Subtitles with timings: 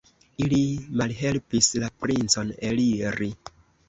[0.43, 0.61] Ili
[1.01, 3.29] malhelpis la princon eliri.